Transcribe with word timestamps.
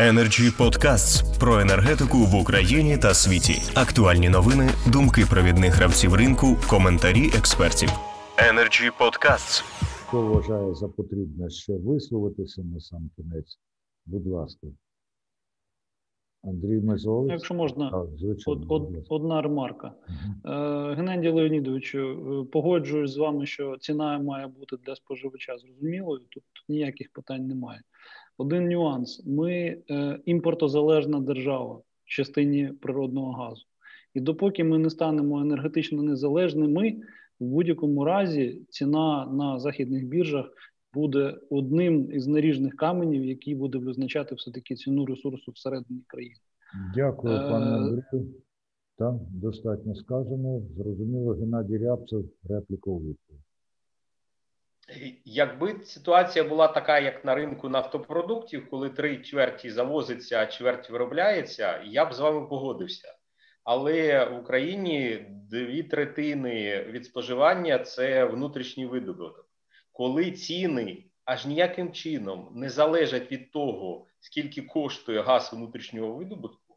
Energy 0.00 0.50
Podcasts 0.58 1.38
про 1.40 1.60
енергетику 1.60 2.18
в 2.18 2.34
Україні 2.34 2.98
та 2.98 3.14
світі. 3.14 3.54
Актуальні 3.74 4.28
новини, 4.28 4.68
думки 4.92 5.22
провідних 5.30 5.74
гравців 5.74 6.14
ринку, 6.14 6.46
коментарі 6.70 7.26
експертів. 7.38 7.88
Energy 8.50 8.90
Podcasts. 9.00 9.64
Хто 10.06 10.22
вважає 10.22 10.74
за 10.74 10.88
потрібне 10.88 11.50
ще 11.50 11.72
висловитися 11.72 12.62
на 12.62 12.80
сам 12.80 13.10
кінець? 13.16 13.58
Будь 14.06 14.26
ласка. 14.26 14.66
Андрій 16.44 16.80
Мезович. 16.80 17.32
Якщо 17.32 17.54
можна, 17.54 17.90
Так, 17.90 18.06
звичайно. 18.18 18.60
од, 18.60 18.66
од, 18.68 19.06
одна 19.08 19.42
ремарка. 19.42 19.92
Е, 20.44 20.94
Геннадій 20.94 21.28
Леонідовичу, 21.28 21.98
е, 21.98 22.50
погоджуюсь 22.52 23.10
з 23.10 23.16
вами, 23.16 23.46
що 23.46 23.76
ціна 23.80 24.18
має 24.18 24.46
бути 24.46 24.76
для 24.76 24.96
споживача 24.96 25.58
зрозумілою. 25.58 26.20
Тут 26.30 26.42
ніяких 26.68 27.12
питань 27.12 27.46
немає. 27.46 27.80
Один 28.40 28.68
нюанс: 28.68 29.22
ми 29.26 29.52
е, 29.90 30.18
імпортозалежна 30.24 31.20
держава 31.20 31.74
в 31.74 31.82
частині 32.04 32.72
природного 32.80 33.32
газу. 33.32 33.62
І 34.14 34.20
допоки 34.20 34.64
ми 34.64 34.78
не 34.78 34.90
станемо 34.90 35.40
енергетично 35.40 36.02
незалежними, 36.02 36.90
в 37.40 37.44
будь-якому 37.44 38.04
разі 38.04 38.62
ціна 38.68 39.26
на 39.26 39.58
західних 39.58 40.06
біржах 40.06 40.46
буде 40.94 41.36
одним 41.50 42.12
із 42.12 42.26
наріжних 42.26 42.76
каменів, 42.76 43.24
який 43.24 43.54
буде 43.54 43.78
визначати 43.78 44.34
все 44.34 44.50
таки 44.50 44.74
ціну 44.74 45.06
ресурсу 45.06 45.52
всередині 45.52 46.00
країни. 46.06 46.40
Дякую, 46.94 47.34
Е, 47.34 47.50
пане 47.50 47.66
Андрію. 47.66 48.34
Так, 48.98 49.14
достатньо 49.30 49.94
сказано. 49.94 50.62
Зрозуміло, 50.76 51.32
Геннадій 51.32 51.78
Рябцев, 51.78 52.24
репліка 52.48 52.90
у 52.90 52.98
відповідь. 52.98 53.49
Якби 55.24 55.84
ситуація 55.84 56.44
була 56.44 56.68
така, 56.68 56.98
як 56.98 57.24
на 57.24 57.34
ринку 57.34 57.68
нафтопродуктів, 57.68 58.70
коли 58.70 58.90
три 58.90 59.18
чверті 59.22 59.70
завозиться, 59.70 60.40
а 60.40 60.46
чверть 60.46 60.90
виробляється, 60.90 61.82
я 61.84 62.04
б 62.04 62.12
з 62.14 62.18
вами 62.18 62.46
погодився. 62.46 63.14
Але 63.64 64.24
в 64.24 64.38
Україні 64.38 65.26
дві 65.50 65.82
третини 65.82 66.82
від 66.82 67.06
споживання 67.06 67.78
це 67.78 68.24
внутрішній 68.24 68.86
видобуток. 68.86 69.48
Коли 69.92 70.30
ціни 70.30 71.04
аж 71.24 71.46
ніяким 71.46 71.92
чином 71.92 72.52
не 72.54 72.70
залежать 72.70 73.32
від 73.32 73.52
того, 73.52 74.06
скільки 74.20 74.62
коштує 74.62 75.22
газ 75.22 75.52
внутрішнього 75.52 76.12
видобутку, 76.12 76.76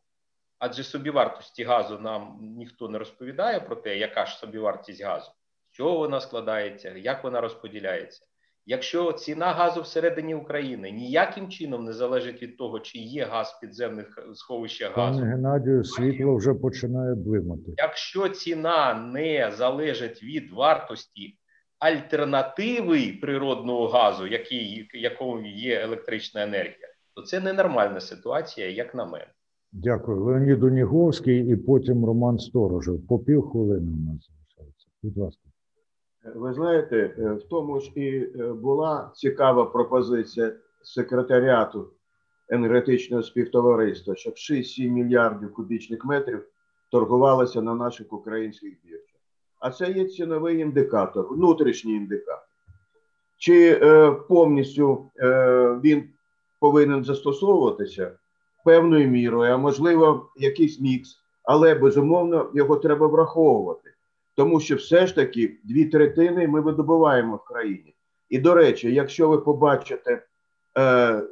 адже 0.60 0.84
собівартості 0.84 1.64
газу 1.64 2.00
нам 2.00 2.40
ніхто 2.42 2.90
не 2.90 2.98
розповідає 3.00 3.60
про 3.60 3.76
те, 3.76 3.98
яка 3.98 4.26
ж 4.26 4.38
собівартість 4.38 5.04
газу 5.04 5.32
чого 5.74 5.98
вона 5.98 6.22
складається, 6.22 6.94
як 6.98 7.24
вона 7.24 7.42
розподіляється. 7.42 8.26
Якщо 8.66 9.12
ціна 9.14 9.46
газу 9.46 9.82
всередині 9.82 10.36
України 10.36 10.92
ніяким 10.92 11.50
чином 11.50 11.84
не 11.86 11.94
залежить 11.94 12.42
від 12.42 12.58
того, 12.58 12.80
чи 12.80 13.00
є 13.00 13.26
газ 13.26 13.48
в 13.58 13.62
підземних 13.62 14.20
сховищах 14.34 14.98
газу, 14.98 15.20
Пане 15.20 15.32
Геннадію, 15.32 15.84
світло 15.84 16.36
вже 16.36 16.54
починає 16.54 17.16
блимати. 17.16 17.74
якщо 17.78 18.30
ціна 18.30 18.94
не 18.94 19.52
залежить 19.58 20.24
від 20.24 20.52
вартості 20.52 21.38
альтернативи 21.80 23.18
природного 23.22 23.88
газу, 23.88 24.28
який, 24.28 24.90
якому 24.94 25.48
є 25.48 25.80
електрична 25.80 26.44
енергія, 26.44 26.88
то 27.16 27.22
це 27.22 27.40
ненормальна 27.40 28.00
ситуація, 28.00 28.70
як 28.70 28.96
на 28.96 29.06
мене. 29.06 29.28
Дякую. 29.72 30.24
Леонід 30.24 30.64
Уніговський 30.64 31.48
і 31.50 31.56
потім 31.56 32.06
Роман 32.06 32.40
Сторожев. 32.40 33.08
По 33.08 33.20
півхвилини 33.20 33.92
у 33.92 34.14
нас 34.14 34.30
залишається. 34.30 34.88
Будь 35.04 35.18
ласка. 35.18 35.50
Ви 36.24 36.54
знаєте, 36.54 37.16
е, 37.18 37.32
в 37.34 37.44
тому 37.44 37.80
ж 37.80 37.92
і 37.96 38.18
е, 38.18 38.54
була 38.54 39.12
цікава 39.16 39.66
пропозиція 39.66 40.54
секретаріату 40.84 41.88
енергетичного 42.50 43.24
співтовариства, 43.24 44.16
щоб 44.16 44.34
6-7 44.34 44.90
мільярдів 44.90 45.54
кубічних 45.54 46.06
метрів 46.06 46.46
торгувалося 46.92 47.62
на 47.62 47.76
наших 47.76 48.14
українських 48.14 48.74
біржах. 48.84 49.20
А 49.60 49.72
це 49.72 49.92
є 49.92 50.06
ціновий 50.06 50.60
індикатор, 50.60 51.28
внутрішній 51.34 51.94
індикатор. 51.94 52.48
Чи 53.38 53.80
е, 53.82 54.12
повністю 54.12 55.10
е, 55.20 55.80
він 55.84 56.10
повинен 56.60 57.04
застосовуватися 57.04 58.12
певною 58.66 59.08
мірою, 59.08 59.54
а 59.54 59.58
можливо, 59.58 60.30
якийсь 60.38 60.80
мікс, 60.80 61.20
але 61.44 61.76
безумовно 61.76 62.52
його 62.54 62.76
треба 62.76 63.08
враховувати 63.08 63.94
тому 64.36 64.60
що 64.60 64.76
все 64.76 65.08
ж 65.08 65.16
таки 65.16 65.58
дві 65.64 65.86
третини 65.86 66.48
ми 66.48 66.62
видобуваємо 66.62 67.36
в 67.36 67.44
країні. 67.44 67.96
І 68.30 68.40
до 68.40 68.54
речі, 68.54 68.94
якщо 68.94 69.30
ви 69.30 69.38
побачите 69.38 70.24
е, 70.78 71.24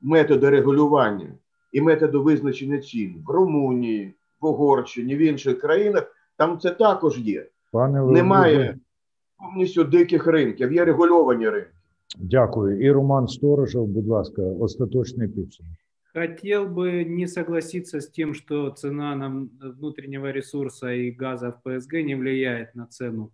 методи 0.00 0.50
регулювання 0.50 1.28
і 1.72 1.80
методи 1.80 2.18
визначення 2.18 2.78
цін 2.78 3.22
в 3.26 3.30
Румунії, 3.30 4.14
в 4.40 4.46
Угорщині, 4.46 5.16
в 5.16 5.18
інших 5.18 5.60
країнах, 5.60 6.14
там 6.36 6.58
це 6.58 6.70
також 6.70 7.18
є. 7.18 7.46
Пане 7.72 8.02
Немає 8.02 8.78
повністю 9.38 9.84
диких 9.84 10.26
ринків, 10.26 10.72
є 10.72 10.84
регульовані 10.84 11.48
ринки. 11.48 11.70
Дякую. 12.18 12.80
І 12.80 12.90
Роман 12.90 13.28
Сторожев, 13.28 13.86
будь 13.86 14.08
ласка, 14.08 14.42
остаточний 14.42 15.28
підсумок. 15.28 15.72
Хотел 16.14 16.68
бы 16.68 17.02
не 17.02 17.26
согласиться 17.26 18.00
с 18.00 18.08
тем, 18.08 18.34
что 18.34 18.70
цена 18.70 19.16
на 19.16 19.28
внутреннего 19.28 20.30
ресурса 20.30 20.94
и 20.94 21.10
газа 21.10 21.50
в 21.50 21.60
ПСГ 21.62 21.94
не 21.94 22.14
влияет 22.14 22.76
на 22.76 22.86
цену 22.86 23.32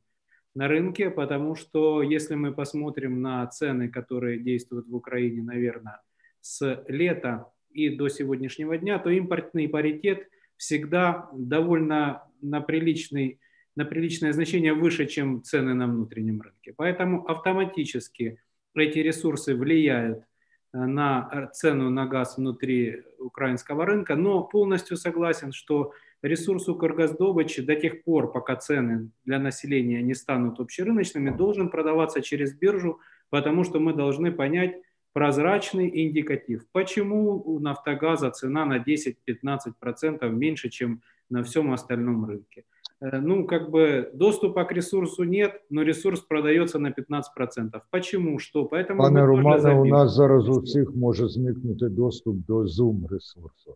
на 0.55 0.67
рынке, 0.67 1.11
потому 1.11 1.55
что 1.55 2.03
если 2.03 2.37
мы 2.37 2.55
посмотрим 2.55 3.21
на 3.21 3.47
цены, 3.49 3.91
которые 3.91 4.39
действуют 4.39 4.89
в 4.89 4.95
Украине, 4.95 5.43
наверное, 5.43 6.01
с 6.41 6.83
лета 6.89 7.53
и 7.71 7.91
до 7.91 8.09
сегодняшнего 8.09 8.79
дня, 8.79 8.99
то 8.99 9.11
импортный 9.11 9.69
паритет 9.69 10.27
всегда 10.57 11.29
довольно 11.35 12.25
на, 12.41 12.63
приличный, 12.63 13.41
на 13.77 13.85
приличное 13.85 14.33
значение 14.33 14.73
выше, 14.73 15.05
чем 15.05 15.43
цены 15.43 15.75
на 15.75 15.87
внутреннем 15.87 16.41
рынке. 16.41 16.73
Поэтому 16.75 17.27
автоматически 17.27 18.39
эти 18.75 19.01
ресурсы 19.01 19.55
влияют 19.55 20.25
на 20.73 21.51
цену 21.53 21.91
на 21.91 22.07
газ 22.07 22.37
внутри 22.37 23.03
украинского 23.19 23.85
рынка, 23.85 24.15
но 24.15 24.43
полностью 24.45 24.97
согласен, 24.97 25.53
что 25.53 25.93
ресурс 26.23 26.69
Укргаздобычи 26.69 27.63
до 27.63 27.75
тех 27.75 28.05
пор, 28.05 28.31
пока 28.31 28.57
цены 28.57 29.11
для 29.25 29.39
населения 29.39 30.03
не 30.03 30.15
станут 30.15 30.61
общерыночными, 30.61 31.31
должен 31.31 31.71
продаваться 31.71 32.23
через 32.23 32.55
биржу, 32.55 33.01
потому 33.31 33.65
что 33.65 33.81
мы 33.81 33.95
должны 33.95 34.33
понять 34.33 34.77
прозрачный 35.13 35.91
индикатив. 36.07 36.67
Почему 36.73 37.43
у 37.45 37.59
«Нафтогаза» 37.59 38.31
цена 38.31 38.65
на 38.65 38.79
10-15% 38.79 40.29
меньше, 40.31 40.69
чем 40.69 41.03
на 41.29 41.43
всем 41.43 41.73
остальном 41.73 42.25
рынке? 42.25 42.65
ну, 43.02 43.46
как 43.46 43.72
бы 43.72 44.09
доступа 44.14 44.64
к 44.66 44.72
ресурсу 44.72 45.24
нет, 45.24 45.52
но 45.70 45.84
ресурс 45.84 46.22
продается 46.22 46.80
на 46.80 46.88
15%. 46.90 47.81
Почему? 47.92 48.40
Что? 48.40 48.66
Поэтому 48.66 48.98
Пане 49.02 49.16
мы 49.16 49.28
тоже 49.28 49.38
Романе, 49.38 49.58
у 49.58 49.62
забили. 49.62 49.92
нас 49.92 50.14
зараз 50.16 50.50
у 50.50 50.59
всіх 50.62 50.96
може 50.96 51.28
зникнути 51.28 51.90
доступ 51.90 52.36
до 52.48 52.58
Zoom 52.64 53.08
ресурсу. 53.08 53.76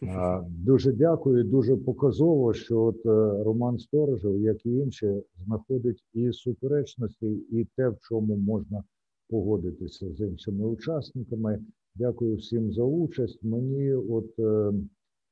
А, 0.15 0.41
Дуже 0.49 0.91
дякую. 0.91 1.39
і 1.39 1.43
Дуже 1.43 1.77
показово, 1.77 2.53
що 2.53 2.81
от 2.81 3.05
е, 3.05 3.43
Роман 3.43 3.79
Сторожев, 3.79 4.41
як 4.41 4.65
і 4.65 4.69
інші, 4.69 5.23
знаходить 5.45 6.03
і 6.13 6.31
суперечності, 6.31 7.27
і 7.51 7.67
те, 7.75 7.89
в 7.89 7.97
чому 8.01 8.35
можна 8.37 8.83
погодитися 9.29 10.05
з 10.13 10.19
іншими 10.21 10.65
учасниками. 10.65 11.59
Дякую 11.95 12.35
всім 12.35 12.71
за 12.71 12.83
участь. 12.83 13.43
Мені, 13.43 13.93
от 13.93 14.39
е, 14.39 14.71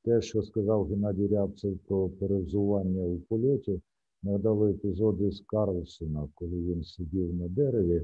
те, 0.04 0.22
що 0.22 0.42
сказав 0.42 0.86
Геннадій 0.86 1.26
Рябцев 1.26 1.78
про 1.78 2.08
перевзування 2.08 3.02
у 3.02 3.16
польоті, 3.16 3.80
нагадали 4.22 4.70
епізоди 4.70 5.30
з 5.30 5.40
Карлсона, 5.40 6.28
коли 6.34 6.62
він 6.62 6.84
сидів 6.84 7.34
на 7.34 7.48
дереві, 7.48 8.02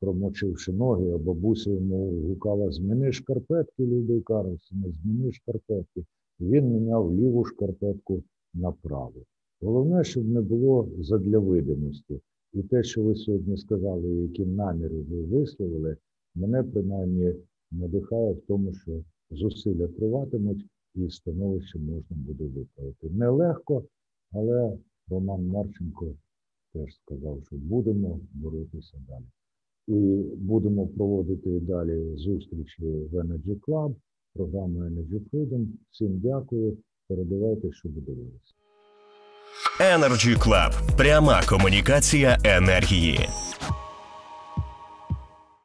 промочивши 0.00 0.72
ноги, 0.72 1.10
а 1.10 1.18
бабуся 1.18 1.70
йому 1.70 2.22
гукала 2.28 2.70
зміни 2.70 3.12
шкарпетки, 3.12 3.86
любий 3.86 4.20
Карлсона, 4.20 4.90
зміни 4.90 5.32
шкарпетки. 5.32 6.04
Він 6.40 6.64
міняв 6.64 7.14
ліву 7.14 7.44
шкарпетку 7.44 8.22
на 8.54 8.72
праву. 8.72 9.24
Головне, 9.60 10.04
щоб 10.04 10.28
не 10.28 10.40
було 10.40 10.88
задля 10.98 11.38
видимості. 11.38 12.20
І 12.52 12.62
те, 12.62 12.82
що 12.82 13.02
ви 13.02 13.14
сьогодні 13.14 13.56
сказали, 13.56 14.08
які 14.08 14.46
наміри 14.46 15.00
ви 15.10 15.22
висловили, 15.22 15.96
мене 16.34 16.62
принаймні 16.62 17.34
надихає 17.72 18.32
в 18.32 18.40
тому, 18.48 18.74
що 18.74 19.02
зусилля 19.30 19.88
триватимуть 19.88 20.66
і 20.94 21.10
становище 21.10 21.78
можна 21.78 22.16
буде 22.16 22.44
виправити. 22.44 23.08
Нелегко, 23.10 23.84
але 24.32 24.78
Роман 25.08 25.46
Марченко 25.46 26.14
теж 26.72 26.94
сказав, 26.94 27.38
що 27.46 27.56
будемо 27.56 28.20
боротися 28.32 28.96
далі. 29.08 29.24
І 29.86 30.22
будемо 30.36 30.86
проводити 30.86 31.60
далі 31.60 32.16
зустрічі 32.16 32.82
в 32.82 33.14
Energy 33.14 33.60
Club, 33.60 33.94
програму 34.34 34.80
Energy 34.80 35.20
Freedom. 35.30 35.66
Всім 35.90 36.20
дякую. 36.20 36.78
Передавайте, 37.08 37.72
що 37.72 37.88
дивилися. 37.88 38.54
Energy 39.80 40.38
Club. 40.38 40.96
Пряма 40.96 41.42
комунікація 41.48 42.38
енергії. 42.44 43.28